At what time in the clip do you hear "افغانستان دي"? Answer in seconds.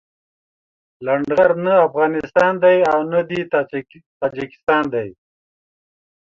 1.87-2.77